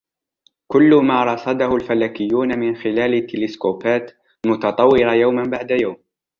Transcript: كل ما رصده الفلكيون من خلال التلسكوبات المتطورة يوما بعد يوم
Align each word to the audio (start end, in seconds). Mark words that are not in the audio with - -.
كل 0.67 0.95
ما 0.95 1.23
رصده 1.23 1.75
الفلكيون 1.75 2.59
من 2.59 2.75
خلال 2.75 3.13
التلسكوبات 3.13 4.11
المتطورة 4.45 5.13
يوما 5.13 5.43
بعد 5.43 5.71
يوم 5.71 5.97